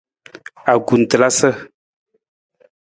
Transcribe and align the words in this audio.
Akutelasa. 0.73 1.49